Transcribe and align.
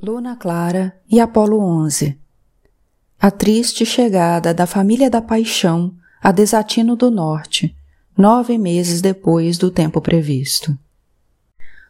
Luna 0.00 0.36
Clara 0.36 0.94
e 1.10 1.18
Apolo 1.18 1.58
11 1.58 2.16
A 3.18 3.32
triste 3.32 3.84
chegada 3.84 4.54
da 4.54 4.64
família 4.64 5.10
da 5.10 5.20
paixão 5.20 5.92
a 6.22 6.30
Desatino 6.30 6.94
do 6.94 7.10
Norte, 7.10 7.74
nove 8.16 8.56
meses 8.56 9.00
depois 9.00 9.58
do 9.58 9.72
tempo 9.72 10.00
previsto. 10.00 10.78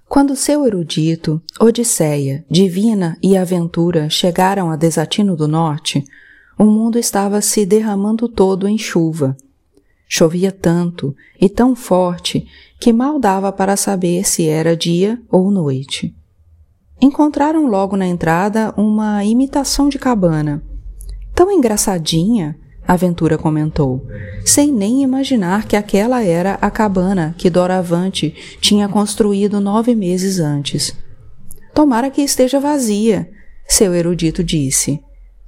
Quando 0.09 0.35
seu 0.37 0.67
erudito, 0.67 1.43
Odisseia, 1.61 2.47
Divina 2.51 3.19
e 3.23 3.37
Aventura 3.37 4.09
chegaram 4.09 4.71
a 4.71 4.77
Desatino 4.77 5.37
do 5.37 5.47
Norte, 5.47 6.03
o 6.59 6.65
mundo 6.65 6.99
estava 6.99 7.43
se 7.43 7.67
derramando 7.67 8.27
todo 8.27 8.67
em 8.67 8.79
chuva. 8.79 9.37
Chovia 10.09 10.51
tanto 10.51 11.15
e 11.39 11.47
tão 11.47 11.77
forte 11.77 12.49
que 12.81 12.91
mal 12.91 13.21
dava 13.21 13.53
para 13.53 13.77
saber 13.77 14.27
se 14.27 14.49
era 14.49 14.75
dia 14.75 15.21
ou 15.31 15.51
noite. 15.51 16.17
Encontraram 17.01 17.67
logo 17.67 17.97
na 17.97 18.07
entrada 18.07 18.75
uma 18.77 19.25
imitação 19.25 19.89
de 19.89 19.99
cabana. 19.99 20.63
Tão 21.35 21.51
engraçadinha, 21.53 22.59
Aventura 22.87 23.37
comentou, 23.37 24.05
sem 24.45 24.73
nem 24.73 25.03
imaginar 25.03 25.67
que 25.67 25.77
aquela 25.77 26.23
era 26.25 26.55
a 26.55 26.71
cabana 26.71 27.35
que 27.37 27.51
Doravante 27.51 28.35
tinha 28.61 28.89
construído 28.89 29.61
nove 29.61 29.95
meses 29.95 30.41
antes. 30.41 30.97
Tomara 31.75 32.11
que 32.11 32.23
esteja 32.23 32.59
vazia, 32.59 33.31
seu 33.69 33.95
erudito 33.95 34.43
disse. 34.43 35.01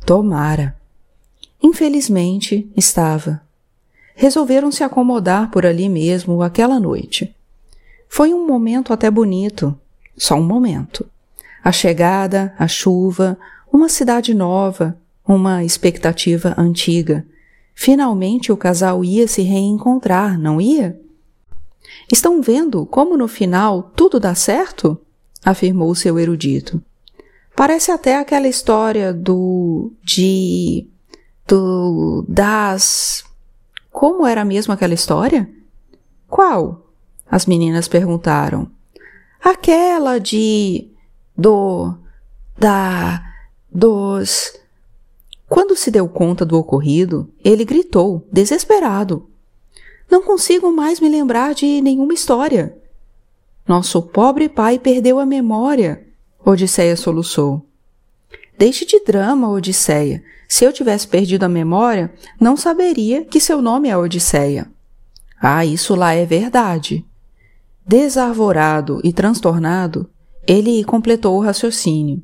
Tomara. 0.04 0.76
Infelizmente, 1.62 2.70
estava. 2.76 3.40
Resolveram 4.14 4.70
se 4.70 4.84
acomodar 4.84 5.50
por 5.50 5.64
ali 5.64 5.88
mesmo 5.88 6.42
aquela 6.42 6.78
noite. 6.78 7.34
Foi 8.08 8.34
um 8.34 8.46
momento 8.46 8.92
até 8.92 9.10
bonito, 9.10 9.74
só 10.16 10.34
um 10.34 10.44
momento. 10.44 11.06
A 11.62 11.72
chegada, 11.72 12.54
a 12.58 12.66
chuva, 12.66 13.38
uma 13.72 13.88
cidade 13.88 14.34
nova, 14.34 14.96
uma 15.26 15.64
expectativa 15.64 16.54
antiga. 16.56 17.24
Finalmente 17.74 18.50
o 18.50 18.56
casal 18.56 19.04
ia 19.04 19.28
se 19.28 19.42
reencontrar, 19.42 20.38
não 20.38 20.60
ia? 20.60 21.00
Estão 22.10 22.42
vendo 22.42 22.84
como 22.86 23.16
no 23.16 23.28
final 23.28 23.92
tudo 23.94 24.18
dá 24.18 24.34
certo? 24.34 24.98
afirmou 25.44 25.94
seu 25.94 26.18
erudito. 26.18 26.82
Parece 27.56 27.90
até 27.90 28.16
aquela 28.16 28.48
história 28.48 29.12
do. 29.12 29.92
de. 30.02 30.86
do. 31.46 32.24
das. 32.28 33.24
Como 33.90 34.26
era 34.26 34.44
mesmo 34.44 34.72
aquela 34.72 34.94
história? 34.94 35.50
Qual? 36.28 36.86
As 37.28 37.46
meninas 37.46 37.88
perguntaram. 37.88 38.70
Aquela 39.42 40.18
de 40.18 40.88
do, 41.40 41.94
da, 42.58 43.22
dos. 43.72 44.52
Quando 45.48 45.74
se 45.74 45.90
deu 45.90 46.06
conta 46.06 46.44
do 46.44 46.58
ocorrido, 46.58 47.32
ele 47.42 47.64
gritou, 47.64 48.26
desesperado: 48.30 49.28
Não 50.10 50.22
consigo 50.22 50.70
mais 50.70 51.00
me 51.00 51.08
lembrar 51.08 51.54
de 51.54 51.80
nenhuma 51.80 52.12
história. 52.12 52.76
Nosso 53.66 54.02
pobre 54.02 54.48
pai 54.48 54.78
perdeu 54.78 55.18
a 55.18 55.24
memória, 55.24 56.06
Odisseia 56.44 56.96
soluçou. 56.96 57.64
Deixe 58.58 58.84
de 58.84 59.02
drama, 59.02 59.48
Odisseia. 59.48 60.22
Se 60.46 60.64
eu 60.64 60.72
tivesse 60.72 61.06
perdido 61.08 61.44
a 61.44 61.48
memória, 61.48 62.12
não 62.38 62.56
saberia 62.56 63.24
que 63.24 63.40
seu 63.40 63.62
nome 63.62 63.88
é 63.88 63.96
Odisseia. 63.96 64.70
Ah, 65.40 65.64
isso 65.64 65.94
lá 65.94 66.12
é 66.12 66.26
verdade. 66.26 67.04
Desarvorado 67.86 69.00
e 69.02 69.12
transtornado, 69.12 70.10
ele 70.50 70.82
completou 70.82 71.38
o 71.38 71.40
raciocínio. 71.40 72.20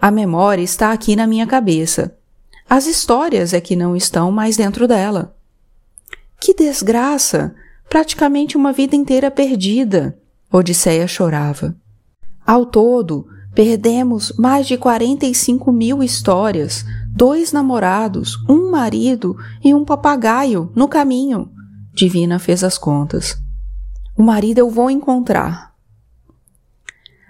A 0.00 0.10
memória 0.10 0.62
está 0.62 0.92
aqui 0.92 1.14
na 1.14 1.26
minha 1.26 1.46
cabeça. 1.46 2.16
As 2.66 2.86
histórias 2.86 3.52
é 3.52 3.60
que 3.60 3.76
não 3.76 3.94
estão 3.94 4.32
mais 4.32 4.56
dentro 4.56 4.88
dela. 4.88 5.36
Que 6.40 6.54
desgraça! 6.54 7.54
Praticamente 7.86 8.56
uma 8.56 8.72
vida 8.72 8.96
inteira 8.96 9.30
perdida. 9.30 10.18
Odisseia 10.50 11.06
chorava. 11.06 11.76
Ao 12.46 12.64
todo, 12.64 13.26
perdemos 13.54 14.32
mais 14.38 14.66
de 14.66 14.78
45 14.78 15.70
mil 15.70 16.02
histórias, 16.02 16.82
dois 17.14 17.52
namorados, 17.52 18.38
um 18.48 18.70
marido 18.70 19.36
e 19.62 19.74
um 19.74 19.84
papagaio 19.84 20.72
no 20.74 20.88
caminho. 20.88 21.50
Divina 21.92 22.38
fez 22.38 22.64
as 22.64 22.78
contas. 22.78 23.36
O 24.16 24.22
marido 24.22 24.60
eu 24.60 24.70
vou 24.70 24.90
encontrar. 24.90 25.73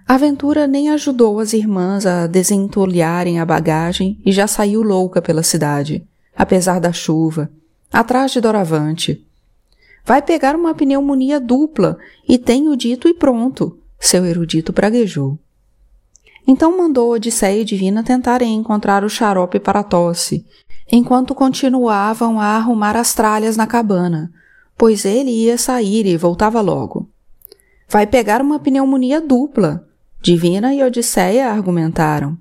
A 0.07 0.15
aventura 0.15 0.67
nem 0.67 0.91
ajudou 0.91 1.41
as 1.41 1.55
irmãs 1.55 2.05
a 2.05 2.27
desentulharem 2.27 3.41
a 3.41 3.45
bagagem 3.45 4.21
e 4.25 4.31
já 4.31 4.47
saiu 4.47 4.83
louca 4.83 5.23
pela 5.23 5.43
cidade, 5.43 6.07
apesar 6.37 6.79
da 6.79 6.93
chuva, 6.93 7.51
atrás 7.91 8.31
de 8.31 8.41
Doravante. 8.41 9.27
Vai 10.05 10.21
pegar 10.21 10.55
uma 10.55 10.75
pneumonia 10.75 11.41
dupla 11.41 11.97
e 12.29 12.37
tenho 12.37 12.77
dito 12.77 13.09
e 13.09 13.15
pronto, 13.15 13.79
seu 13.99 14.27
erudito 14.27 14.75
praguejou. 14.75 15.39
Então 16.47 16.77
mandou 16.77 17.11
Odisseia 17.11 17.65
Divina 17.65 18.05
tentarem 18.05 18.55
encontrar 18.55 19.03
o 19.03 19.09
xarope 19.09 19.59
para 19.59 19.81
a 19.81 19.85
tosse, 19.85 20.45
enquanto 20.93 21.35
continuavam 21.35 22.39
a 22.39 22.49
arrumar 22.49 22.95
as 22.95 23.15
tralhas 23.15 23.57
na 23.57 23.67
cabana, 23.67 24.31
pois 24.77 25.07
ele 25.07 25.31
ia 25.31 25.57
sair 25.57 26.05
e 26.05 26.19
voltava 26.19 26.61
logo. 26.61 27.09
Vai 27.89 28.07
pegar 28.07 28.43
uma 28.43 28.59
pneumonia 28.59 29.23
dupla, 29.23 29.89
Divina 30.25 30.73
e 30.73 30.83
Odisseia 30.83 31.51
argumentaram. 31.51 32.39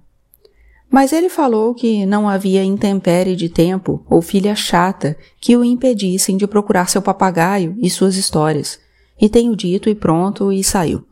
Mas 0.90 1.12
ele 1.12 1.28
falou 1.28 1.76
que 1.76 2.06
não 2.06 2.30
havia 2.30 2.64
intempérie 2.64 3.36
de 3.36 3.50
tempo 3.50 4.06
ou 4.10 4.22
filha 4.22 4.56
chata 4.56 5.18
que 5.42 5.58
o 5.58 5.66
impedissem 5.66 6.38
de 6.38 6.48
procurar 6.48 6.88
seu 6.88 7.02
papagaio 7.02 7.76
e 7.78 7.90
suas 7.90 8.16
histórias, 8.16 8.80
e 9.20 9.28
tenho 9.28 9.54
dito 9.54 9.90
e 9.90 9.96
pronto 9.96 10.50
e 10.50 10.64
saiu. 10.64 11.06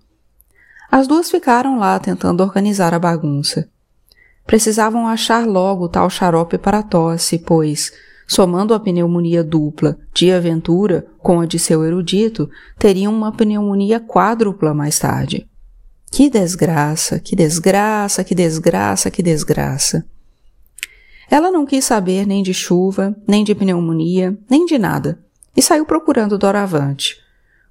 As 0.90 1.08
duas 1.08 1.30
ficaram 1.30 1.78
lá 1.78 2.00
tentando 2.00 2.42
organizar 2.42 2.94
a 2.94 3.00
bagunça. 3.00 3.70
Precisavam 4.48 5.06
achar 5.06 5.46
logo 5.46 5.90
tal 5.90 6.10
xarope 6.10 6.58
para 6.58 6.82
tosse, 6.82 7.38
pois, 7.38 7.92
somando 8.26 8.74
a 8.74 8.80
pneumonia 8.80 9.44
dupla 9.44 9.98
de 10.14 10.32
aventura 10.32 11.06
com 11.20 11.42
a 11.42 11.46
de 11.46 11.60
seu 11.60 11.84
erudito, 11.84 12.50
teriam 12.80 13.14
uma 13.14 13.34
pneumonia 13.34 14.00
quádrupla 14.00 14.74
mais 14.74 14.98
tarde. 14.98 15.51
Que 16.12 16.30
desgraça, 16.30 17.20
que 17.20 17.38
desgraça, 17.38 18.22
que 18.22 18.36
desgraça, 18.36 19.10
que 19.10 19.24
desgraça. 19.24 20.06
Ela 21.30 21.50
não 21.50 21.66
quis 21.66 21.86
saber 21.86 22.28
nem 22.28 22.44
de 22.44 22.54
chuva, 22.54 23.16
nem 23.26 23.46
de 23.46 23.56
pneumonia, 23.56 24.38
nem 24.50 24.66
de 24.66 24.78
nada, 24.78 25.24
e 25.56 25.62
saiu 25.62 25.86
procurando 25.86 26.38
Doravante, 26.38 27.16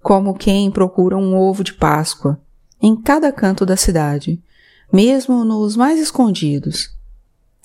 como 0.03 0.35
quem 0.35 0.71
procura 0.71 1.19
um 1.19 1.37
ovo 1.37 1.63
de 1.63 1.75
Páscoa, 1.75 2.41
em 2.81 2.97
cada 2.97 3.31
canto 3.31 3.67
da 3.67 3.77
cidade, 3.77 4.43
mesmo 4.91 5.45
nos 5.45 5.77
mais 5.77 6.01
escondidos. 6.01 6.91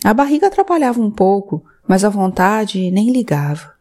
A 0.03 0.13
barriga 0.13 0.47
atrapalhava 0.47 0.99
um 0.99 1.09
pouco, 1.09 1.63
mas 1.87 2.03
a 2.03 2.09
vontade 2.09 2.91
nem 2.91 3.11
ligava. 3.11 3.73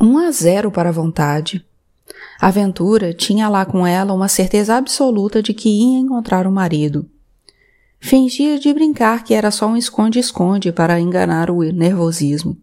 Um 0.00 0.18
a 0.18 0.30
zero 0.30 0.70
para 0.70 0.90
a 0.90 0.92
vontade. 0.92 1.66
A 2.40 2.48
Aventura 2.48 3.12
tinha 3.12 3.48
lá 3.48 3.64
com 3.64 3.86
ela 3.86 4.12
uma 4.12 4.28
certeza 4.28 4.76
absoluta 4.76 5.42
de 5.42 5.52
que 5.52 5.68
ia 5.68 5.98
encontrar 5.98 6.46
o 6.46 6.52
marido. 6.52 7.08
Fingia 8.00 8.58
de 8.58 8.72
brincar 8.72 9.24
que 9.24 9.34
era 9.34 9.50
só 9.50 9.66
um 9.66 9.76
esconde-esconde 9.76 10.70
para 10.70 11.00
enganar 11.00 11.50
o 11.50 11.62
nervosismo. 11.62 12.56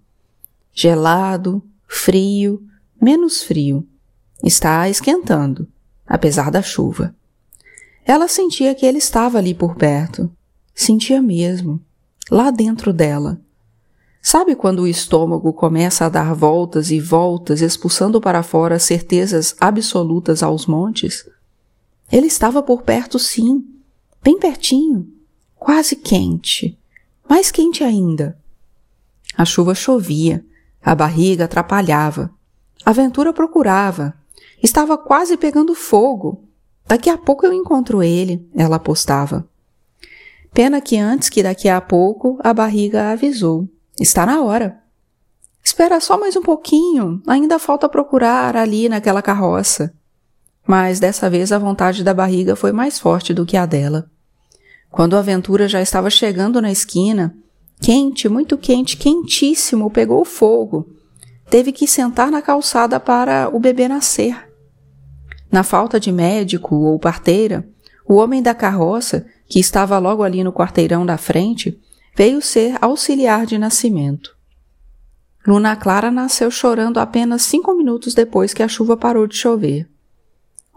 Gelado, 0.73 1.61
frio, 1.88 2.63
menos 3.01 3.44
frio. 3.44 3.85
Está 4.44 4.89
esquentando, 4.89 5.67
apesar 6.07 6.50
da 6.50 6.62
chuva. 6.62 7.13
Ela 8.06 8.27
sentia 8.27 8.73
que 8.75 8.85
ele 8.85 9.00
estava 9.00 9.38
ali 9.38 9.53
por 9.53 9.75
perto. 9.75 10.31
Sentia 10.73 11.22
mesmo, 11.22 11.81
lá 12.30 12.51
dentro 12.51 12.94
dela. 12.94 13.41
Sabe 14.27 14.56
quando 14.56 14.80
o 14.80 14.88
estômago 14.88 15.54
começa 15.54 16.04
a 16.04 16.10
dar 16.10 16.33
voltas 16.33 16.89
e 16.89 17.00
voltas, 17.00 17.62
expulsando 17.62 18.19
para 18.19 18.42
fora 18.42 18.80
certezas 18.80 19.56
absolutas 19.60 20.42
aos 20.42 20.66
montes? 20.66 21.30
Ele 22.12 22.25
estava 22.25 22.63
por 22.63 22.81
perto, 22.81 23.19
sim, 23.19 23.63
bem 24.24 24.39
pertinho, 24.39 25.07
quase 25.54 25.95
quente, 25.95 26.75
mais 27.30 27.51
quente 27.51 27.83
ainda. 27.83 28.36
A 29.38 29.45
chuva 29.45 29.75
chovia, 29.75 30.44
a 30.83 30.95
barriga 30.95 31.45
atrapalhava, 31.45 32.31
a 32.83 32.89
aventura 32.89 33.31
procurava, 33.31 34.12
estava 34.62 34.98
quase 34.98 35.38
pegando 35.38 35.75
fogo. 35.75 36.42
Daqui 36.88 37.12
a 37.12 37.18
pouco 37.18 37.45
eu 37.45 37.54
encontro 37.54 38.01
ele, 38.01 38.44
ela 38.56 38.77
apostava. 38.77 39.48
Pena 40.51 40.81
que 40.81 40.98
antes 40.98 41.30
que 41.30 41.44
daqui 41.44 41.69
a 41.69 41.80
pouco 41.80 42.39
a 42.44 42.51
barriga 42.56 43.12
avisou. 43.12 43.69
Está 44.00 44.25
na 44.25 44.42
hora. 44.42 44.81
Espera 45.63 46.00
só 46.00 46.18
mais 46.18 46.36
um 46.36 46.42
pouquinho, 46.42 47.21
ainda 47.25 47.57
falta 47.57 47.88
procurar 47.88 48.56
ali 48.56 48.89
naquela 48.89 49.21
carroça. 49.21 49.94
Mas 50.68 51.00
dessa 51.00 51.30
vez 51.30 51.51
a 51.51 51.57
vontade 51.57 52.03
da 52.03 52.13
barriga 52.13 52.56
foi 52.56 52.71
mais 52.71 53.00
forte 53.00 53.33
do 53.33 53.45
que 53.45 53.56
a 53.56 53.65
dela. 53.65 54.09
Quando 54.92 55.15
a 55.15 55.19
aventura 55.19 55.68
já 55.68 55.81
estava 55.81 56.09
chegando 56.09 56.62
na 56.62 56.71
esquina, 56.71 57.36
quente, 57.81 58.27
muito 58.27 58.57
quente, 58.57 58.97
quentíssimo, 58.97 59.89
pegou 59.89 60.25
fogo. 60.25 60.88
Teve 61.50 61.71
que 61.71 61.88
sentar 61.88 62.30
na 62.31 62.41
calçada 62.41 63.00
para 63.00 63.50
o 63.53 63.59
bebê 63.59 63.88
nascer. 63.88 64.36
Na 65.51 65.63
falta 65.63 66.00
de 66.00 66.12
médico 66.12 66.75
ou 66.75 67.00
parteira, 67.00 67.68
o 68.07 68.15
homem 68.15 68.41
da 68.41 68.53
carroça, 68.53 69.25
que 69.48 69.59
estava 69.59 69.98
logo 70.00 70.21
ali 70.21 70.44
no 70.44 70.51
quarteirão 70.51 71.06
da 71.06 71.18
frente, 71.18 71.80
veio 72.15 72.41
ser 72.41 72.77
auxiliar 72.81 73.45
de 73.45 73.57
nascimento. 73.57 74.35
Luna 75.45 75.75
Clara 75.75 76.09
nasceu 76.09 76.50
chorando 76.50 77.00
apenas 77.00 77.44
cinco 77.44 77.75
minutos 77.75 78.13
depois 78.13 78.53
que 78.53 78.63
a 78.63 78.67
chuva 78.67 78.97
parou 78.97 79.27
de 79.27 79.35
chover. 79.35 79.88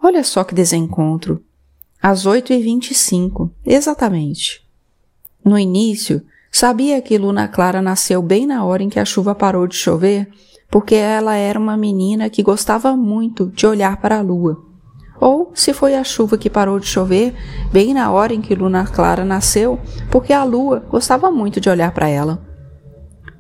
Olha 0.03 0.23
só 0.23 0.45
que 0.45 0.55
desencontro! 0.55 1.43
Às 2.03 2.27
oito 2.27 2.53
e 2.53 2.61
vinte 2.61 2.91
e 2.91 2.95
cinco, 2.95 3.51
exatamente. 3.65 4.63
No 5.45 5.59
início, 5.59 6.23
sabia 6.53 7.01
que 7.01 7.17
Luna 7.17 7.49
Clara 7.49 7.81
nasceu 7.81 8.21
bem 8.21 8.47
na 8.47 8.65
hora 8.65 8.83
em 8.83 8.89
que 8.89 9.01
a 9.01 9.05
chuva 9.05 9.35
parou 9.35 9.67
de 9.67 9.75
chover, 9.75 10.29
porque 10.71 10.95
ela 10.95 11.35
era 11.35 11.59
uma 11.59 11.77
menina 11.77 12.29
que 12.29 12.43
gostava 12.43 12.95
muito 12.95 13.47
de 13.47 13.67
olhar 13.67 14.01
para 14.01 14.19
a 14.19 14.23
lua 14.23 14.68
ou 15.21 15.51
se 15.55 15.73
foi 15.73 15.95
a 15.95 16.05
chuva 16.05 16.39
que 16.39 16.51
parou 16.51 16.79
de 16.79 16.87
chover 16.87 17.35
bem 17.73 17.93
na 17.93 18.11
hora 18.11 18.33
em 18.33 18.41
que 18.41 18.55
Luna 18.55 18.87
Clara 18.87 19.25
nasceu, 19.25 19.79
porque 20.11 20.33
a 20.33 20.45
lua 20.45 20.81
gostava 20.91 21.31
muito 21.31 21.61
de 21.61 21.69
olhar 21.69 21.93
para 21.93 22.09
ela. 22.09 22.43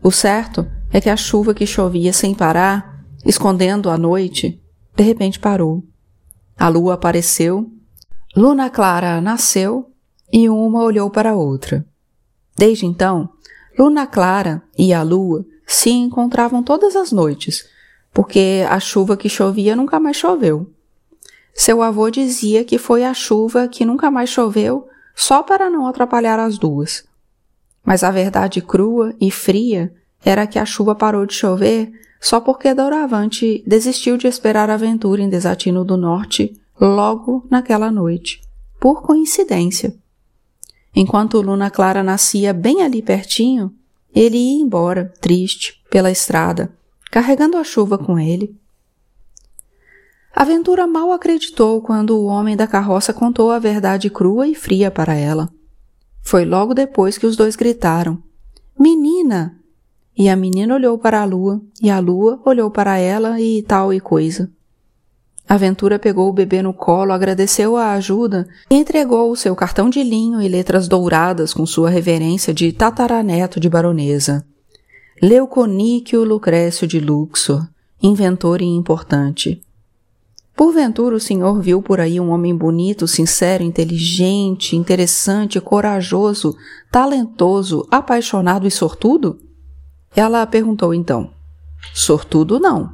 O 0.02 0.10
certo 0.10 0.66
é 0.92 1.00
que 1.00 1.10
a 1.10 1.16
chuva 1.16 1.54
que 1.54 1.66
chovia 1.66 2.12
sem 2.12 2.34
parar, 2.34 3.04
escondendo 3.24 3.90
a 3.90 3.98
noite, 3.98 4.60
de 4.96 5.02
repente 5.02 5.38
parou. 5.38 5.84
A 6.58 6.68
lua 6.68 6.94
apareceu, 6.94 7.70
Luna 8.36 8.70
Clara 8.70 9.20
nasceu 9.20 9.90
e 10.32 10.48
uma 10.48 10.82
olhou 10.82 11.10
para 11.10 11.30
a 11.30 11.34
outra. 11.34 11.86
Desde 12.56 12.86
então, 12.86 13.28
Luna 13.78 14.06
Clara 14.06 14.62
e 14.76 14.92
a 14.92 15.02
lua 15.02 15.44
se 15.66 15.90
encontravam 15.90 16.62
todas 16.62 16.96
as 16.96 17.12
noites, 17.12 17.64
porque 18.12 18.64
a 18.68 18.80
chuva 18.80 19.16
que 19.16 19.28
chovia 19.28 19.76
nunca 19.76 20.00
mais 20.00 20.16
choveu. 20.16 20.72
Seu 21.58 21.82
avô 21.82 22.08
dizia 22.08 22.62
que 22.62 22.78
foi 22.78 23.02
a 23.04 23.12
chuva 23.12 23.66
que 23.66 23.84
nunca 23.84 24.12
mais 24.12 24.30
choveu 24.30 24.86
só 25.12 25.42
para 25.42 25.68
não 25.68 25.88
atrapalhar 25.88 26.38
as 26.38 26.56
duas. 26.56 27.04
Mas 27.84 28.04
a 28.04 28.12
verdade 28.12 28.62
crua 28.62 29.12
e 29.20 29.28
fria 29.28 29.92
era 30.24 30.46
que 30.46 30.56
a 30.56 30.64
chuva 30.64 30.94
parou 30.94 31.26
de 31.26 31.34
chover 31.34 31.90
só 32.20 32.40
porque 32.40 32.72
Doravante 32.72 33.64
desistiu 33.66 34.16
de 34.16 34.28
esperar 34.28 34.70
a 34.70 34.74
aventura 34.74 35.20
em 35.20 35.28
Desatino 35.28 35.84
do 35.84 35.96
Norte 35.96 36.56
logo 36.80 37.44
naquela 37.50 37.90
noite, 37.90 38.40
por 38.78 39.02
coincidência. 39.02 39.92
Enquanto 40.94 41.42
Luna 41.42 41.70
Clara 41.72 42.04
nascia 42.04 42.52
bem 42.52 42.84
ali 42.84 43.02
pertinho, 43.02 43.74
ele 44.14 44.36
ia 44.36 44.62
embora, 44.62 45.12
triste, 45.20 45.82
pela 45.90 46.08
estrada, 46.08 46.72
carregando 47.10 47.56
a 47.56 47.64
chuva 47.64 47.98
com 47.98 48.16
ele. 48.16 48.56
Aventura 50.40 50.86
mal 50.86 51.10
acreditou 51.10 51.82
quando 51.82 52.10
o 52.10 52.26
homem 52.26 52.56
da 52.56 52.64
carroça 52.64 53.12
contou 53.12 53.50
a 53.50 53.58
verdade 53.58 54.08
crua 54.08 54.46
e 54.46 54.54
fria 54.54 54.88
para 54.88 55.12
ela. 55.12 55.50
Foi 56.22 56.44
logo 56.44 56.74
depois 56.74 57.18
que 57.18 57.26
os 57.26 57.34
dois 57.34 57.56
gritaram: 57.56 58.22
Menina! 58.78 59.58
E 60.16 60.28
a 60.28 60.36
menina 60.36 60.76
olhou 60.76 60.96
para 60.96 61.22
a 61.22 61.24
lua, 61.24 61.60
e 61.82 61.90
a 61.90 61.98
lua 61.98 62.40
olhou 62.44 62.70
para 62.70 62.96
ela 62.98 63.40
e 63.40 63.62
tal 63.62 63.92
e 63.92 63.98
coisa. 63.98 64.48
Aventura 65.48 65.98
pegou 65.98 66.28
o 66.28 66.32
bebê 66.32 66.62
no 66.62 66.72
colo, 66.72 67.12
agradeceu 67.12 67.76
a 67.76 67.94
ajuda 67.94 68.46
e 68.70 68.76
entregou 68.76 69.32
o 69.32 69.36
seu 69.36 69.56
cartão 69.56 69.90
de 69.90 70.04
linho 70.04 70.40
e 70.40 70.46
letras 70.46 70.86
douradas 70.86 71.52
com 71.52 71.66
sua 71.66 71.90
reverência 71.90 72.54
de 72.54 72.70
tataraneto 72.70 73.58
de 73.58 73.68
baronesa. 73.68 74.46
Leuconíquio 75.20 76.22
Lucrécio 76.22 76.86
de 76.86 77.00
Luxor, 77.00 77.66
inventor 78.00 78.62
e 78.62 78.66
importante. 78.66 79.60
Porventura 80.58 81.14
o 81.14 81.20
senhor 81.20 81.60
viu 81.60 81.80
por 81.80 82.00
aí 82.00 82.18
um 82.18 82.30
homem 82.30 82.52
bonito, 82.52 83.06
sincero, 83.06 83.62
inteligente, 83.62 84.74
interessante, 84.74 85.60
corajoso, 85.60 86.56
talentoso, 86.90 87.86
apaixonado 87.88 88.66
e 88.66 88.70
sortudo? 88.72 89.38
Ela 90.16 90.44
perguntou 90.48 90.92
então. 90.92 91.30
Sortudo 91.94 92.58
não. 92.58 92.92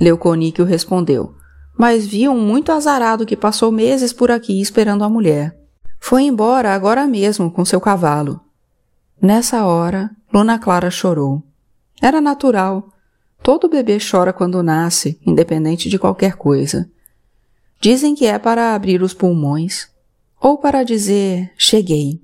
Leuconíquio 0.00 0.64
respondeu. 0.64 1.34
Mas 1.76 2.06
vi 2.06 2.26
um 2.30 2.40
muito 2.40 2.72
azarado 2.72 3.26
que 3.26 3.36
passou 3.36 3.70
meses 3.70 4.10
por 4.10 4.30
aqui 4.30 4.58
esperando 4.58 5.04
a 5.04 5.08
mulher. 5.10 5.54
Foi 6.00 6.22
embora 6.22 6.72
agora 6.72 7.06
mesmo 7.06 7.50
com 7.50 7.62
seu 7.62 7.78
cavalo. 7.78 8.40
Nessa 9.20 9.66
hora, 9.66 10.10
Luna 10.32 10.58
Clara 10.58 10.90
chorou. 10.90 11.42
Era 12.00 12.22
natural. 12.22 12.88
Todo 13.46 13.68
bebê 13.68 13.98
chora 14.00 14.32
quando 14.32 14.60
nasce, 14.60 15.20
independente 15.24 15.88
de 15.88 16.00
qualquer 16.00 16.34
coisa. 16.34 16.90
Dizem 17.80 18.12
que 18.12 18.26
é 18.26 18.40
para 18.40 18.74
abrir 18.74 19.00
os 19.02 19.14
pulmões 19.14 19.88
ou 20.40 20.58
para 20.58 20.82
dizer 20.82 21.52
cheguei. 21.56 22.20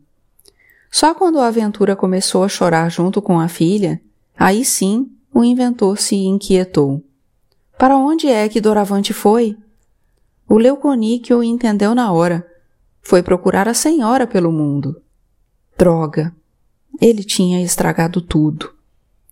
Só 0.90 1.14
quando 1.14 1.38
a 1.38 1.46
aventura 1.46 1.94
começou 1.94 2.42
a 2.42 2.48
chorar 2.48 2.90
junto 2.90 3.22
com 3.22 3.38
a 3.38 3.46
filha, 3.46 4.02
aí 4.36 4.64
sim 4.64 5.12
o 5.32 5.44
inventor 5.44 5.96
se 5.96 6.16
inquietou. 6.16 7.00
Para 7.78 7.96
onde 7.96 8.26
é 8.26 8.48
que 8.48 8.60
Doravante 8.60 9.12
foi? 9.12 9.56
O 10.48 10.58
Leuconíquio 10.58 11.40
entendeu 11.40 11.94
na 11.94 12.10
hora. 12.10 12.44
Foi 13.00 13.22
procurar 13.22 13.68
a 13.68 13.74
senhora 13.74 14.26
pelo 14.26 14.50
mundo. 14.50 15.00
Droga! 15.78 16.34
Ele 17.00 17.22
tinha 17.22 17.62
estragado 17.62 18.20
tudo 18.20 18.81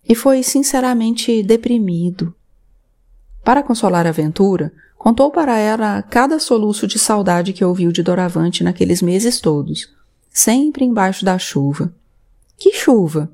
e 0.07 0.15
foi 0.15 0.43
sinceramente 0.43 1.43
deprimido. 1.43 2.33
Para 3.43 3.63
consolar 3.63 4.05
a 4.05 4.09
aventura, 4.09 4.71
contou 4.97 5.31
para 5.31 5.57
ela 5.57 6.01
cada 6.01 6.39
soluço 6.39 6.85
de 6.85 6.99
saudade 6.99 7.53
que 7.53 7.65
ouviu 7.65 7.91
de 7.91 8.03
Doravante 8.03 8.63
naqueles 8.63 9.01
meses 9.01 9.39
todos, 9.39 9.89
sempre 10.29 10.85
embaixo 10.85 11.25
da 11.25 11.37
chuva. 11.37 11.93
Que 12.57 12.73
chuva! 12.73 13.31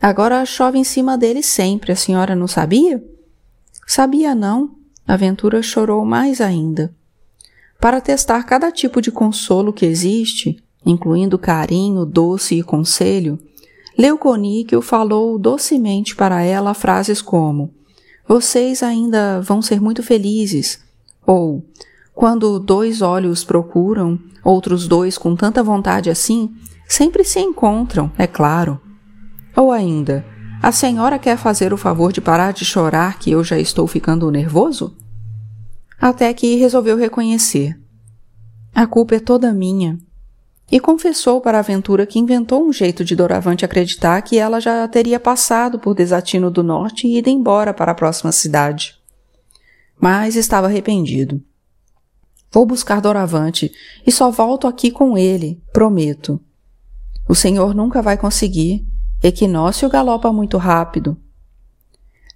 Agora 0.00 0.44
chove 0.46 0.78
em 0.78 0.84
cima 0.84 1.18
dele 1.18 1.42
sempre, 1.42 1.92
a 1.92 1.96
senhora 1.96 2.34
não 2.34 2.48
sabia? 2.48 3.04
Sabia 3.86 4.34
não. 4.34 4.76
A 5.06 5.14
aventura 5.14 5.62
chorou 5.62 6.04
mais 6.04 6.40
ainda. 6.40 6.94
Para 7.80 8.00
testar 8.00 8.44
cada 8.44 8.70
tipo 8.70 9.00
de 9.00 9.10
consolo 9.10 9.72
que 9.72 9.84
existe, 9.84 10.62
incluindo 10.84 11.38
carinho, 11.38 12.06
doce 12.06 12.56
e 12.56 12.62
conselho, 12.62 13.38
Leuconíquio 13.98 14.80
falou 14.80 15.38
docemente 15.38 16.14
para 16.14 16.42
ela 16.42 16.74
frases 16.74 17.20
como: 17.20 17.74
Vocês 18.26 18.82
ainda 18.82 19.40
vão 19.40 19.60
ser 19.60 19.80
muito 19.80 20.02
felizes. 20.02 20.82
Ou, 21.26 21.64
quando 22.14 22.58
dois 22.58 23.02
olhos 23.02 23.44
procuram, 23.44 24.18
outros 24.44 24.86
dois 24.86 25.18
com 25.18 25.36
tanta 25.36 25.62
vontade 25.62 26.10
assim, 26.10 26.54
sempre 26.88 27.24
se 27.24 27.40
encontram, 27.40 28.10
é 28.16 28.26
claro. 28.26 28.80
Ou 29.56 29.72
ainda, 29.72 30.24
a 30.62 30.72
senhora 30.72 31.18
quer 31.18 31.36
fazer 31.36 31.72
o 31.72 31.76
favor 31.76 32.12
de 32.12 32.20
parar 32.20 32.52
de 32.52 32.64
chorar 32.64 33.18
que 33.18 33.30
eu 33.30 33.42
já 33.42 33.58
estou 33.58 33.86
ficando 33.86 34.30
nervoso? 34.30 34.96
Até 36.00 36.32
que 36.32 36.56
resolveu 36.56 36.96
reconhecer. 36.96 37.78
A 38.74 38.86
culpa 38.86 39.16
é 39.16 39.20
toda 39.20 39.52
minha 39.52 39.98
e 40.70 40.78
confessou 40.78 41.40
para 41.40 41.58
a 41.58 41.60
aventura 41.60 42.06
que 42.06 42.18
inventou 42.18 42.64
um 42.64 42.72
jeito 42.72 43.04
de 43.04 43.16
Doravante 43.16 43.64
acreditar 43.64 44.22
que 44.22 44.38
ela 44.38 44.60
já 44.60 44.86
teria 44.86 45.18
passado 45.18 45.78
por 45.78 45.94
Desatino 45.94 46.50
do 46.50 46.62
Norte 46.62 47.06
e 47.08 47.18
ido 47.18 47.28
embora 47.28 47.74
para 47.74 47.92
a 47.92 47.94
próxima 47.94 48.30
cidade. 48.30 48.94
Mas 49.98 50.36
estava 50.36 50.68
arrependido. 50.68 51.42
Vou 52.52 52.64
buscar 52.64 53.00
Doravante 53.00 53.72
e 54.06 54.12
só 54.12 54.30
volto 54.30 54.66
aqui 54.66 54.90
com 54.90 55.18
ele, 55.18 55.60
prometo. 55.72 56.40
O 57.28 57.34
senhor 57.34 57.74
nunca 57.74 58.00
vai 58.00 58.16
conseguir. 58.16 58.86
Equinócio 59.22 59.88
galopa 59.88 60.32
muito 60.32 60.56
rápido. 60.56 61.16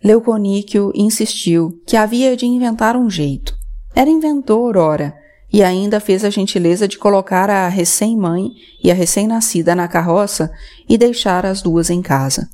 Leuconíquio 0.03 0.93
insistiu 0.95 1.81
que 1.87 1.97
havia 1.97 2.37
de 2.37 2.47
inventar 2.47 2.97
um 2.97 3.09
jeito. 3.09 3.57
Era 3.95 4.11
inventor, 4.11 4.77
ora, 4.77 5.17
e 5.55 5.63
ainda 5.63 6.01
fez 6.01 6.25
a 6.25 6.31
gentileza 6.31 6.89
de 6.89 6.99
colocar 6.99 7.49
a 7.49 7.69
recém-mãe 7.69 8.51
e 8.83 8.91
a 8.91 8.95
recém-nascida 8.95 9.73
na 9.73 9.87
carroça 9.87 10.51
e 10.89 10.99
deixar 10.99 11.47
as 11.47 11.63
duas 11.63 11.91
em 11.91 12.03
casa. 12.03 12.51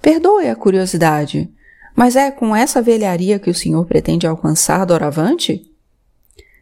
Perdoe 0.00 0.48
a 0.48 0.56
curiosidade, 0.56 1.48
mas 1.94 2.16
é 2.16 2.32
com 2.32 2.56
essa 2.56 2.82
velharia 2.82 3.38
que 3.38 3.48
o 3.48 3.54
senhor 3.54 3.86
pretende 3.86 4.26
alcançar 4.26 4.84
doravante? 4.84 5.62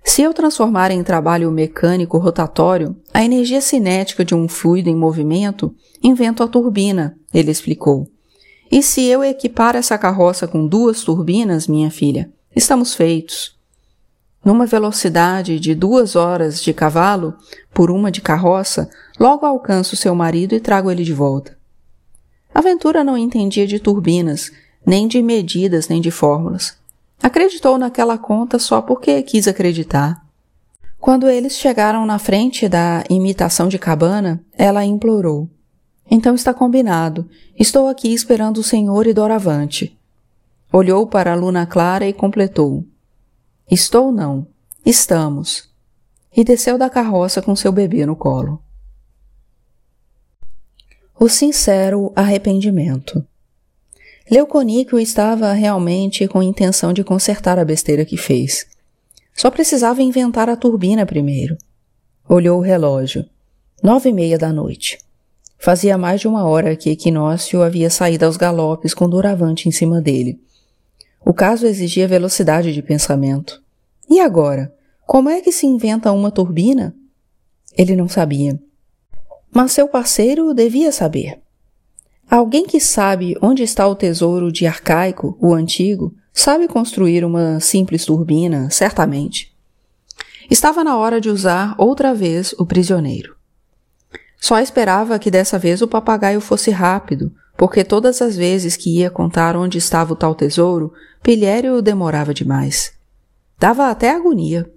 Se 0.04 0.20
eu 0.20 0.34
transformar 0.34 0.90
em 0.90 1.02
trabalho 1.02 1.50
mecânico 1.50 2.18
rotatório 2.18 2.94
a 3.10 3.24
energia 3.24 3.62
cinética 3.62 4.22
de 4.22 4.34
um 4.34 4.46
fluido 4.46 4.90
em 4.90 4.94
movimento, 4.94 5.74
invento 6.02 6.42
a 6.42 6.48
turbina, 6.48 7.16
ele 7.32 7.50
explicou. 7.50 8.06
E 8.70 8.82
se 8.82 9.06
eu 9.06 9.24
equipar 9.24 9.74
essa 9.74 9.96
carroça 9.96 10.46
com 10.46 10.66
duas 10.66 11.02
turbinas, 11.02 11.66
minha 11.66 11.90
filha, 11.90 12.30
estamos 12.54 12.94
feitos. 12.94 13.58
Numa 14.44 14.66
velocidade 14.66 15.60
de 15.60 15.74
duas 15.74 16.16
horas 16.16 16.62
de 16.62 16.72
cavalo 16.72 17.34
por 17.72 17.90
uma 17.90 18.10
de 18.10 18.20
carroça, 18.20 18.88
logo 19.18 19.44
alcanço 19.44 19.96
seu 19.96 20.14
marido 20.14 20.54
e 20.54 20.60
trago 20.60 20.90
ele 20.90 21.04
de 21.04 21.12
volta. 21.12 21.56
Aventura 22.54 23.04
não 23.04 23.16
entendia 23.16 23.66
de 23.66 23.78
turbinas, 23.78 24.50
nem 24.84 25.06
de 25.06 25.22
medidas, 25.22 25.88
nem 25.88 26.00
de 26.00 26.10
fórmulas. 26.10 26.76
Acreditou 27.22 27.76
naquela 27.76 28.16
conta 28.16 28.58
só 28.58 28.80
porque 28.80 29.22
quis 29.22 29.46
acreditar. 29.46 30.24
Quando 30.98 31.28
eles 31.28 31.54
chegaram 31.56 32.04
na 32.04 32.18
frente 32.18 32.68
da 32.68 33.04
imitação 33.08 33.68
de 33.68 33.78
cabana, 33.78 34.42
ela 34.56 34.84
implorou. 34.84 35.48
Então 36.10 36.34
está 36.34 36.52
combinado. 36.52 37.28
Estou 37.58 37.88
aqui 37.88 38.12
esperando 38.12 38.58
o 38.58 38.62
senhor 38.62 39.06
e 39.06 39.14
Doravante. 39.14 39.96
Olhou 40.72 41.06
para 41.06 41.32
a 41.32 41.36
luna 41.36 41.66
clara 41.66 42.06
e 42.06 42.12
completou. 42.12 42.84
Estou 43.70 44.10
não. 44.10 44.46
Estamos. 44.84 45.70
E 46.36 46.42
desceu 46.42 46.76
da 46.76 46.90
carroça 46.90 47.40
com 47.40 47.54
seu 47.54 47.70
bebê 47.70 48.04
no 48.04 48.16
colo. 48.16 48.60
O 51.18 51.28
sincero 51.28 52.12
arrependimento. 52.16 53.24
Leuconíquio 54.28 54.98
estava 54.98 55.52
realmente 55.52 56.26
com 56.26 56.42
intenção 56.42 56.92
de 56.92 57.04
consertar 57.04 57.58
a 57.58 57.64
besteira 57.64 58.04
que 58.04 58.16
fez. 58.16 58.66
Só 59.34 59.50
precisava 59.50 60.02
inventar 60.02 60.48
a 60.48 60.56
turbina 60.56 61.06
primeiro. 61.06 61.56
Olhou 62.28 62.58
o 62.58 62.62
relógio. 62.62 63.24
Nove 63.82 64.08
e 64.08 64.12
meia 64.12 64.38
da 64.38 64.52
noite. 64.52 64.98
Fazia 65.58 65.96
mais 65.96 66.20
de 66.20 66.26
uma 66.26 66.44
hora 66.44 66.74
que 66.74 66.90
Equinócio 66.90 67.62
havia 67.62 67.90
saído 67.90 68.24
aos 68.24 68.36
galopes 68.36 68.94
com 68.94 69.08
Duravante 69.08 69.68
em 69.68 69.72
cima 69.72 70.00
dele. 70.00 70.40
O 71.24 71.32
caso 71.32 71.66
exigia 71.66 72.08
velocidade 72.08 72.72
de 72.72 72.82
pensamento. 72.82 73.62
E 74.08 74.20
agora? 74.20 74.74
Como 75.06 75.28
é 75.28 75.40
que 75.40 75.52
se 75.52 75.66
inventa 75.66 76.12
uma 76.12 76.30
turbina? 76.30 76.94
Ele 77.76 77.94
não 77.94 78.08
sabia. 78.08 78.58
Mas 79.52 79.72
seu 79.72 79.88
parceiro 79.88 80.54
devia 80.54 80.92
saber. 80.92 81.40
Alguém 82.30 82.64
que 82.64 82.78
sabe 82.78 83.36
onde 83.42 83.62
está 83.62 83.86
o 83.88 83.94
tesouro 83.96 84.52
de 84.52 84.66
arcaico, 84.66 85.36
o 85.40 85.52
antigo, 85.52 86.14
sabe 86.32 86.68
construir 86.68 87.24
uma 87.24 87.58
simples 87.58 88.04
turbina, 88.04 88.70
certamente. 88.70 89.52
Estava 90.48 90.82
na 90.82 90.96
hora 90.96 91.20
de 91.20 91.28
usar 91.28 91.74
outra 91.76 92.14
vez 92.14 92.52
o 92.58 92.64
prisioneiro. 92.64 93.36
Só 94.40 94.58
esperava 94.58 95.18
que 95.18 95.30
dessa 95.30 95.58
vez 95.58 95.82
o 95.82 95.88
papagaio 95.88 96.40
fosse 96.40 96.70
rápido, 96.70 97.32
porque 97.60 97.84
todas 97.84 98.22
as 98.22 98.34
vezes 98.34 98.74
que 98.74 99.00
ia 99.00 99.10
contar 99.10 99.54
onde 99.54 99.76
estava 99.76 100.14
o 100.14 100.16
tal 100.16 100.34
tesouro, 100.34 100.94
Pilhério 101.22 101.82
demorava 101.82 102.32
demais. 102.32 102.94
Dava 103.58 103.90
até 103.90 104.14
agonia. 104.14 104.72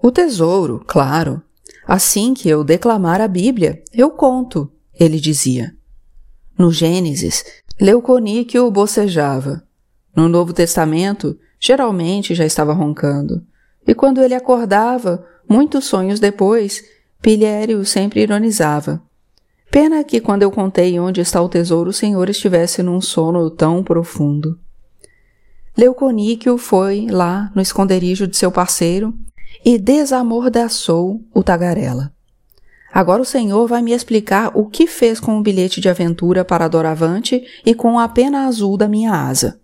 O 0.00 0.12
tesouro, 0.12 0.84
claro, 0.86 1.42
Assim 1.90 2.34
que 2.34 2.48
eu 2.48 2.62
declamar 2.62 3.20
a 3.20 3.26
Bíblia, 3.26 3.82
eu 3.92 4.10
conto, 4.10 4.70
ele 4.94 5.18
dizia. 5.18 5.74
No 6.56 6.70
Gênesis, 6.70 7.44
Leuconíquio 7.80 8.70
bocejava. 8.70 9.64
No 10.14 10.28
Novo 10.28 10.52
Testamento, 10.52 11.36
geralmente 11.58 12.32
já 12.32 12.46
estava 12.46 12.72
roncando. 12.72 13.44
E 13.84 13.92
quando 13.92 14.22
ele 14.22 14.34
acordava, 14.34 15.26
muitos 15.48 15.86
sonhos 15.86 16.20
depois, 16.20 16.84
Pilhério 17.20 17.84
sempre 17.84 18.22
ironizava. 18.22 19.02
Pena 19.70 20.02
que 20.02 20.20
quando 20.20 20.42
eu 20.42 20.50
contei 20.50 20.98
onde 20.98 21.20
está 21.20 21.40
o 21.40 21.48
tesouro, 21.48 21.90
o 21.90 21.92
senhor 21.92 22.28
estivesse 22.28 22.82
num 22.82 23.00
sono 23.00 23.48
tão 23.50 23.84
profundo. 23.84 24.58
Leuconíquio 25.76 26.58
foi 26.58 27.06
lá 27.08 27.52
no 27.54 27.62
esconderijo 27.62 28.26
de 28.26 28.36
seu 28.36 28.50
parceiro 28.50 29.14
e 29.64 29.78
desamordaçou 29.78 31.20
o 31.32 31.42
tagarela. 31.42 32.12
Agora 32.92 33.22
o 33.22 33.24
Senhor 33.24 33.68
vai 33.68 33.82
me 33.82 33.92
explicar 33.92 34.50
o 34.52 34.66
que 34.66 34.86
fez 34.86 35.20
com 35.20 35.38
o 35.38 35.42
bilhete 35.42 35.80
de 35.80 35.88
aventura 35.88 36.44
para 36.44 36.66
Doravante 36.66 37.44
e 37.64 37.72
com 37.72 38.00
a 38.00 38.08
pena 38.08 38.46
azul 38.46 38.76
da 38.76 38.88
minha 38.88 39.12
asa. 39.12 39.60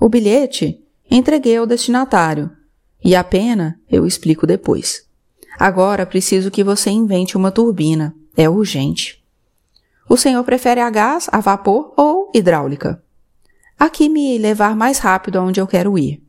O 0.00 0.08
bilhete 0.08 0.80
entreguei 1.10 1.56
ao 1.56 1.66
destinatário 1.66 2.50
e 3.04 3.16
a 3.16 3.24
pena 3.24 3.80
eu 3.90 4.06
explico 4.06 4.46
depois. 4.46 5.04
Agora 5.58 6.06
preciso 6.06 6.50
que 6.50 6.62
você 6.62 6.90
invente 6.90 7.36
uma 7.36 7.50
turbina. 7.50 8.14
É 8.36 8.48
urgente. 8.48 9.15
O 10.08 10.16
senhor 10.16 10.44
prefere 10.44 10.80
a 10.80 10.88
gás, 10.88 11.28
a 11.32 11.40
vapor 11.40 11.92
ou 11.96 12.30
hidráulica? 12.34 13.02
Aqui 13.78 14.08
me 14.08 14.38
levar 14.38 14.76
mais 14.76 14.98
rápido 14.98 15.38
aonde 15.38 15.60
eu 15.60 15.66
quero 15.66 15.98
ir. 15.98 16.22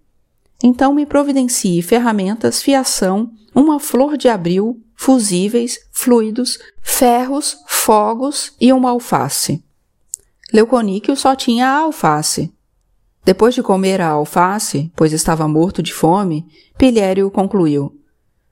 Então 0.63 0.93
me 0.93 1.05
providencie 1.05 1.81
ferramentas, 1.81 2.61
fiação, 2.61 3.31
uma 3.53 3.79
flor 3.79 4.17
de 4.17 4.27
abril, 4.27 4.81
fusíveis, 4.95 5.79
fluidos, 5.91 6.57
ferros, 6.81 7.57
fogos 7.67 8.53
e 8.59 8.73
uma 8.73 8.89
alface. 8.89 9.63
Leuconíquio 10.51 11.15
só 11.15 11.35
tinha 11.35 11.67
a 11.67 11.79
alface. 11.79 12.51
Depois 13.23 13.53
de 13.53 13.61
comer 13.61 14.01
a 14.01 14.09
alface, 14.09 14.91
pois 14.95 15.13
estava 15.13 15.47
morto 15.47 15.83
de 15.83 15.93
fome, 15.93 16.47
Pilhério 16.77 17.29
concluiu: 17.29 17.93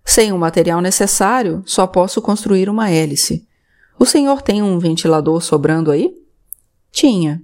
Sem 0.03 0.31
o 0.31 0.37
material 0.37 0.81
necessário, 0.81 1.63
só 1.65 1.87
posso 1.87 2.21
construir 2.21 2.69
uma 2.69 2.91
hélice. 2.91 3.47
O 3.97 4.05
senhor 4.05 4.41
tem 4.41 4.61
um 4.61 4.77
ventilador 4.79 5.41
sobrando 5.41 5.91
aí? 5.91 6.13
Tinha. 6.91 7.41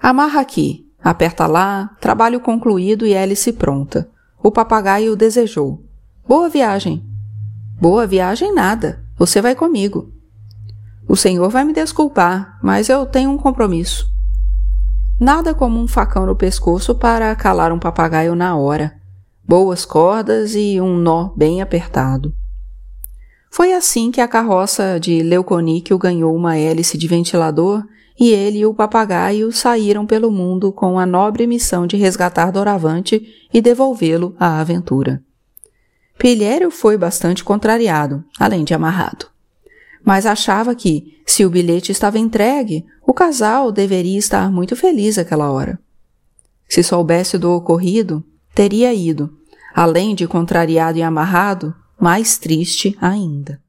Amarra 0.00 0.40
aqui, 0.40 0.90
Aperta 1.02 1.46
lá, 1.46 1.96
trabalho 1.98 2.40
concluído 2.40 3.06
e 3.06 3.14
hélice 3.14 3.54
pronta. 3.54 4.08
O 4.42 4.52
papagaio 4.52 5.16
desejou. 5.16 5.82
Boa 6.28 6.48
viagem. 6.48 7.02
Boa 7.80 8.06
viagem 8.06 8.54
nada. 8.54 9.02
Você 9.16 9.40
vai 9.40 9.54
comigo. 9.54 10.12
O 11.08 11.16
senhor 11.16 11.48
vai 11.48 11.64
me 11.64 11.72
desculpar, 11.72 12.58
mas 12.62 12.90
eu 12.90 13.06
tenho 13.06 13.30
um 13.30 13.38
compromisso. 13.38 14.10
Nada 15.18 15.54
como 15.54 15.80
um 15.80 15.88
facão 15.88 16.26
no 16.26 16.36
pescoço 16.36 16.94
para 16.94 17.34
calar 17.34 17.72
um 17.72 17.78
papagaio 17.78 18.34
na 18.34 18.54
hora. 18.54 18.94
Boas 19.42 19.86
cordas 19.86 20.54
e 20.54 20.80
um 20.80 20.98
nó 20.98 21.30
bem 21.34 21.62
apertado. 21.62 22.34
Foi 23.50 23.72
assim 23.72 24.12
que 24.12 24.20
a 24.20 24.28
carroça 24.28 24.98
de 25.00 25.22
Leuconíquio 25.24 25.98
ganhou 25.98 26.34
uma 26.34 26.56
hélice 26.56 26.96
de 26.96 27.08
ventilador 27.08 27.84
e 28.18 28.30
ele 28.30 28.60
e 28.60 28.66
o 28.66 28.72
papagaio 28.72 29.50
saíram 29.50 30.06
pelo 30.06 30.30
mundo 30.30 30.72
com 30.72 30.98
a 30.98 31.04
nobre 31.04 31.46
missão 31.46 31.86
de 31.86 31.96
resgatar 31.96 32.52
Doravante 32.52 33.26
e 33.52 33.60
devolvê-lo 33.60 34.36
à 34.38 34.60
aventura. 34.60 35.20
Pilhério 36.16 36.70
foi 36.70 36.96
bastante 36.96 37.42
contrariado, 37.42 38.22
além 38.38 38.62
de 38.62 38.72
amarrado. 38.72 39.26
Mas 40.04 40.26
achava 40.26 40.74
que, 40.74 41.18
se 41.26 41.44
o 41.44 41.50
bilhete 41.50 41.90
estava 41.90 42.18
entregue, 42.18 42.84
o 43.06 43.12
casal 43.12 43.72
deveria 43.72 44.18
estar 44.18 44.50
muito 44.50 44.76
feliz 44.76 45.18
aquela 45.18 45.50
hora. 45.50 45.78
Se 46.68 46.82
soubesse 46.82 47.36
do 47.36 47.50
ocorrido, 47.50 48.22
teria 48.54 48.92
ido, 48.94 49.34
além 49.74 50.14
de 50.14 50.28
contrariado 50.28 50.98
e 50.98 51.02
amarrado, 51.02 51.74
mais 52.00 52.38
triste 52.38 52.96
ainda. 53.00 53.60